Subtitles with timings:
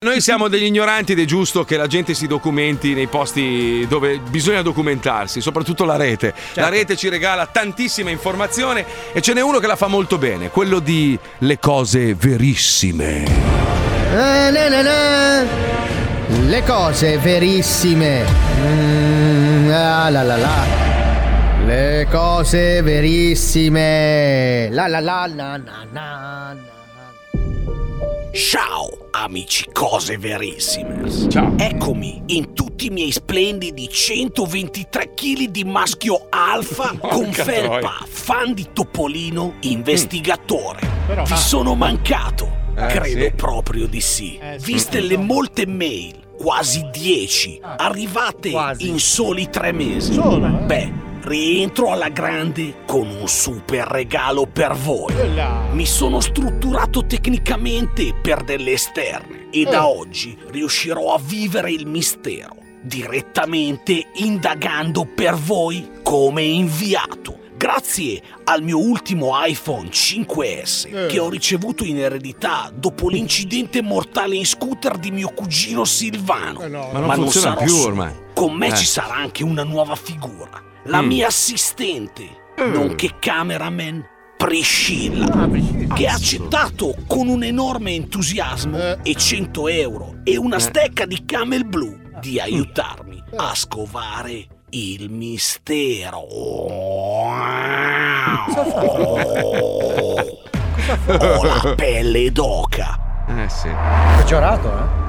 [0.00, 4.20] Noi siamo degli ignoranti ed è giusto che la gente si documenti nei posti dove
[4.20, 6.32] bisogna documentarsi, soprattutto la rete.
[6.36, 6.60] Certo.
[6.60, 10.50] La rete ci regala tantissima informazione e ce n'è uno che la fa molto bene,
[10.50, 13.24] quello di le cose verissime.
[13.24, 15.44] Eh, na, na, na.
[16.46, 18.24] Le cose verissime.
[18.60, 20.64] Mm, ah, la la la.
[21.66, 24.68] Le cose verissime.
[24.70, 26.52] La la la na na na.
[26.54, 26.77] na.
[28.38, 31.10] Ciao amici cose verissime.
[31.28, 31.54] Ciao.
[31.58, 38.06] Eccomi in tutti i miei splendidi 123 kg di maschio alfa con Porca felpa, troia.
[38.06, 40.78] fan di Topolino, investigatore.
[41.08, 41.36] Però- Vi ah.
[41.36, 42.48] sono mancato?
[42.76, 43.32] Eh, Credo sì.
[43.34, 44.38] proprio di sì.
[44.40, 44.64] Eh, sì.
[44.72, 48.88] Viste le molte mail, quasi 10, arrivate Quasi.
[48.88, 50.12] in soli tre mesi.
[50.12, 50.64] Solo, eh?
[50.64, 50.92] Beh,
[51.28, 55.12] rientro alla grande con un super regalo per voi.
[55.72, 62.56] Mi sono strutturato tecnicamente per delle esterne e da oggi riuscirò a vivere il mistero
[62.82, 67.36] direttamente indagando per voi come inviato.
[67.56, 71.06] Grazie al mio ultimo iPhone 5S Eh.
[71.08, 76.60] che ho ricevuto in eredità dopo l'incidente mortale in scooter di mio cugino Silvano.
[76.60, 76.88] Eh no.
[76.92, 78.12] Ma non funziona sarò più ormai.
[78.32, 78.76] Con me Eh.
[78.76, 81.06] ci sarà anche una nuova figura, la Mm.
[81.06, 84.04] mia assistente, nonché cameraman
[84.36, 85.94] Priscilla Ah, Priscilla.
[85.94, 88.98] che ha accettato con un enorme entusiasmo Eh.
[89.02, 96.18] e 100 euro e una stecca di camel blu di aiutarmi a scovare il mistero.
[101.08, 103.24] Ho la pelle d'oca.
[103.28, 103.68] Eh sì.
[104.16, 105.07] Peggiorato, eh?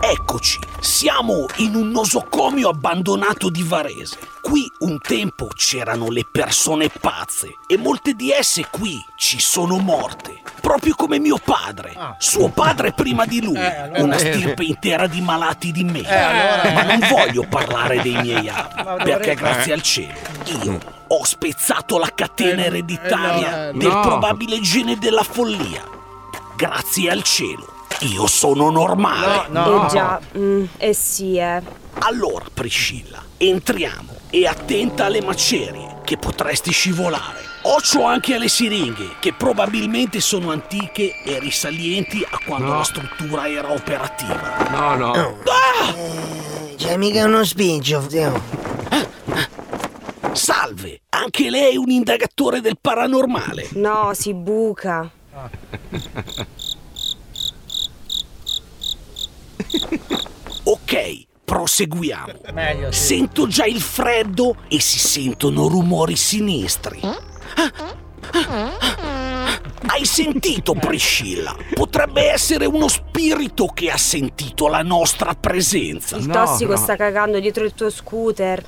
[0.00, 4.16] Eccoci, siamo in un nosocomio abbandonato di Varese.
[4.40, 10.40] Qui un tempo c'erano le persone pazze e molte di esse qui ci sono morte.
[10.60, 12.14] Proprio come mio padre, Ah.
[12.18, 14.32] suo padre prima di lui, Eh, allora- una Bene.
[14.34, 16.00] stirpe intera di malati di me.
[16.00, 20.14] Eh, allora- Ma non voglio parlare dei miei avi, perché grazie al cielo
[20.62, 24.00] io ho spezzato la catena Eh, ereditaria eh, no, eh, del no.
[24.00, 25.82] probabile gene della follia.
[26.56, 27.66] Grazie al cielo,
[28.00, 29.48] io sono normale.
[29.48, 29.86] No.
[29.86, 31.62] Eh già, mm, eh sì, eh.
[32.00, 37.46] Allora, Priscilla, entriamo e attenta alle macerie, che potresti scivolare.
[37.62, 42.78] Occhio anche alle siringhe, che probabilmente sono antiche e risalienti a quando No.
[42.78, 44.68] la struttura era operativa.
[44.70, 45.12] No, no.
[45.12, 45.94] Ah!
[46.76, 48.40] C'è mica uno spincio, zio.
[50.32, 53.68] Salve, anche lei è un indagatore del paranormale.
[53.72, 55.10] No, si buca.
[61.68, 62.32] proseguiamo.
[62.54, 63.04] Meglio, sì.
[63.04, 67.00] Sento già il freddo e si sentono rumori sinistri.
[69.86, 71.54] Hai sentito, Priscilla?
[71.74, 76.16] Potrebbe essere uno spirito che ha sentito la nostra presenza.
[76.16, 76.78] Il No, tossico no.
[76.78, 78.64] sta cagando dietro il tuo scooter.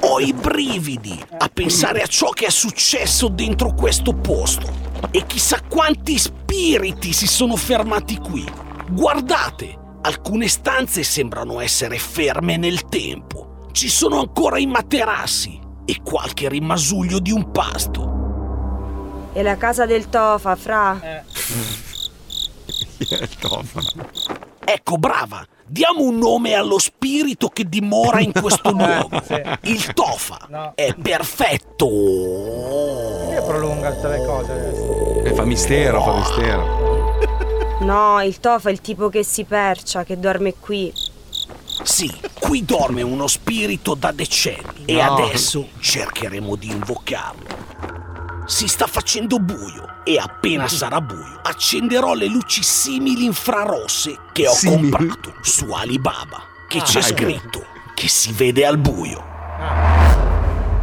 [0.00, 4.84] Ho i brividi a pensare a ciò che è successo dentro questo posto.
[5.10, 8.44] E chissà quanti spiriti si sono fermati qui.
[8.90, 13.66] Guardate, alcune stanze sembrano essere ferme nel tempo.
[13.72, 18.14] Ci sono ancora i materassi e qualche rimasuglio di un pasto.
[19.32, 20.98] E la casa del Tofa, fra.
[24.68, 29.22] Ecco, brava, diamo un nome allo spirito che dimora in questo luogo.
[29.62, 30.72] Il Tofa No.
[30.74, 31.86] è perfetto.
[33.28, 35.22] Che prolunga tutte le cose?
[35.24, 36.85] Eh, fa mistero, fa mistero.
[37.80, 40.92] No, il Tofa è il tipo che si percia, che dorme qui.
[41.82, 45.14] Sì, qui dorme uno spirito da decenni e No.
[45.14, 47.64] adesso cercheremo di invocarlo.
[48.46, 54.52] Si sta facendo buio e appena sarà buio accenderò le luci simili infrarosse che ho
[54.54, 54.90] Simili?
[54.90, 57.64] comprato su Alibaba, che c'è Ah, scritto
[57.94, 59.22] che si vede al buio.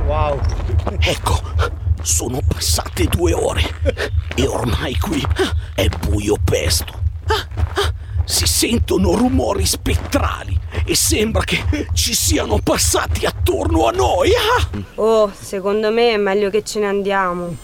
[0.06, 0.40] Wow.
[1.00, 1.40] Ecco,
[2.04, 3.64] sono passate due ore
[4.36, 5.26] e ormai qui
[5.74, 7.02] è buio pesto.
[8.26, 14.32] Si sentono rumori spettrali e sembra che ci siano passati attorno a noi.
[14.96, 17.56] Oh, secondo me è meglio che ce ne andiamo.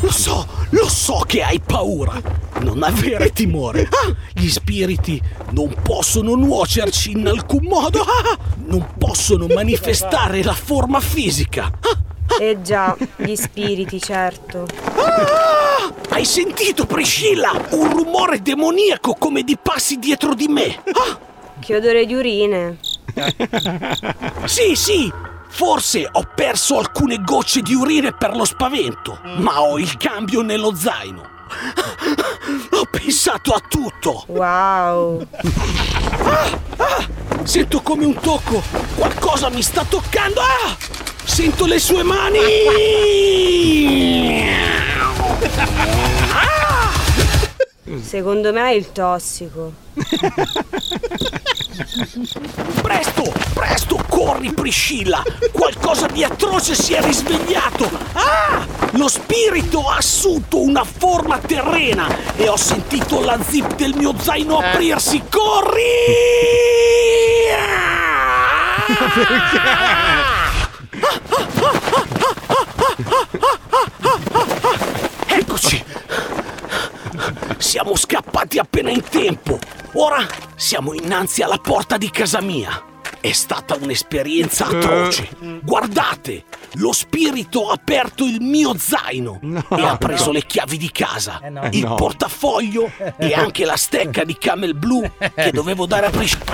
[0.00, 2.20] lo so, lo so che hai paura.
[2.60, 3.88] Non avere timore.
[3.90, 5.20] Ah, gli spiriti
[5.50, 8.02] non possono nuocerci in alcun modo.
[8.02, 11.64] Ah, non possono manifestare la forma fisica.
[11.80, 14.66] Ah, Eh già, gli spiriti, certo.
[14.94, 15.92] Ah!
[16.10, 17.50] Hai sentito, Priscilla?
[17.70, 20.82] Un rumore demoniaco come di passi dietro di me.
[20.92, 21.18] Ah,
[21.58, 22.78] Che odore di urine.
[24.44, 25.12] sì, sì.
[25.52, 30.74] Forse ho perso alcune gocce di urine per lo spavento, ma ho il cambio nello
[30.76, 31.28] zaino.
[32.70, 34.24] Ho pensato a tutto.
[34.28, 35.26] Wow.
[37.42, 38.62] Sento come un tocco.
[38.94, 40.40] Qualcosa mi sta toccando.
[40.40, 40.76] Ah!
[41.24, 42.38] Sento le sue mani.
[48.02, 49.72] Secondo me è il tossico.
[52.82, 55.22] Presto, presto, corri Priscilla!
[55.52, 57.90] Qualcosa di atroce si è risvegliato!
[58.12, 58.66] Ah!
[58.92, 64.58] Lo spirito ha assunto una forma terrena e ho sentito la zip del mio zaino
[64.58, 65.22] aprirsi!
[65.28, 65.82] Corri!
[75.26, 75.84] Eccoci!
[77.58, 79.58] Siamo scappati appena in tempo.
[79.92, 80.26] Ora
[80.70, 82.80] siamo innanzi alla porta di casa mia.
[83.20, 85.28] È stata un'esperienza atroce.
[85.64, 86.44] Guardate,
[86.74, 91.50] lo spirito ha aperto il mio zaino e ha preso le chiavi di casa, Eh
[91.50, 91.68] no.
[91.72, 91.96] il No.
[91.96, 92.88] portafoglio
[93.18, 95.02] e anche la stecca di camel blu
[95.34, 96.44] che dovevo dare a Priscilla.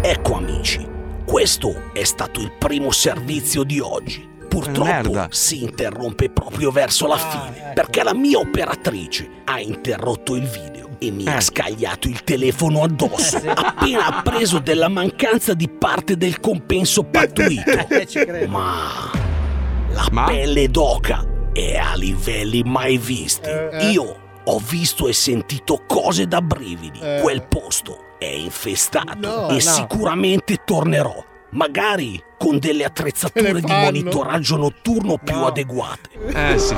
[0.00, 0.88] Ecco amici,
[1.26, 4.26] questo è stato il primo servizio di oggi.
[4.48, 10.88] Purtroppo si interrompe proprio verso la fine perché la mia operatrice ha interrotto il video
[10.98, 17.04] e mi ha scagliato il telefono addosso appena appreso della mancanza di parte del compenso
[17.04, 17.86] pattuito.
[18.10, 18.48] credo.
[18.50, 19.10] Ma
[19.90, 20.24] la Ma?
[20.24, 23.48] pelle d'oca è a livelli mai visti.
[23.92, 26.98] Io ho visto e sentito cose da brividi.
[27.20, 29.60] Quel posto è infestato No, e no.
[29.60, 31.24] sicuramente tornerò.
[31.50, 36.10] Magari con delle attrezzature di monitoraggio notturno più adeguate.
[36.26, 36.74] Eh sì.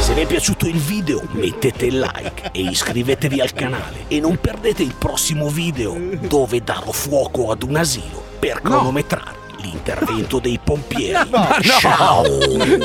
[0.00, 4.38] Se vi è piaciuto il video mettete il like e iscrivetevi al canale e non
[4.40, 11.30] perdete il prossimo video dove darò fuoco ad un asilo per cronometrare l'intervento dei pompieri.
[11.62, 12.24] Ciao!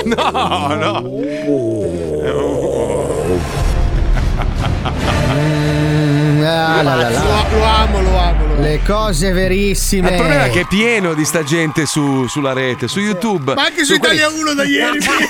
[0.04, 1.02] No, no.
[5.34, 7.10] Mm, ah, la, la, la.
[7.10, 8.11] Lo, lo amo, lo amo, lo amo.
[8.62, 10.12] Le cose verissime.
[10.12, 13.56] Il problema è che è pieno di sta gente su- sulla rete, su YouTube.
[13.56, 15.00] Ma anche su quelli- Italia 1 da ieri.